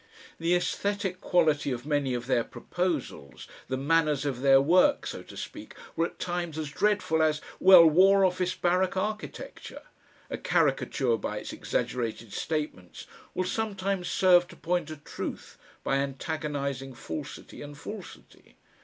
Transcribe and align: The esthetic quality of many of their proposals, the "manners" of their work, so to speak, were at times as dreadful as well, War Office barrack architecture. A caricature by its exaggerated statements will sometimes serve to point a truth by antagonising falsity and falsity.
The 0.39 0.55
esthetic 0.55 1.21
quality 1.21 1.69
of 1.69 1.85
many 1.85 2.15
of 2.15 2.25
their 2.25 2.43
proposals, 2.43 3.47
the 3.67 3.77
"manners" 3.77 4.25
of 4.25 4.41
their 4.41 4.59
work, 4.59 5.05
so 5.05 5.21
to 5.21 5.37
speak, 5.37 5.75
were 5.95 6.07
at 6.07 6.17
times 6.17 6.57
as 6.57 6.71
dreadful 6.71 7.21
as 7.21 7.39
well, 7.59 7.85
War 7.85 8.25
Office 8.25 8.55
barrack 8.55 8.97
architecture. 8.97 9.83
A 10.31 10.39
caricature 10.39 11.17
by 11.17 11.37
its 11.37 11.53
exaggerated 11.53 12.33
statements 12.33 13.05
will 13.35 13.43
sometimes 13.43 14.07
serve 14.09 14.47
to 14.47 14.55
point 14.55 14.89
a 14.89 14.97
truth 14.97 15.59
by 15.83 15.97
antagonising 15.97 16.95
falsity 16.97 17.61
and 17.61 17.77
falsity. 17.77 18.55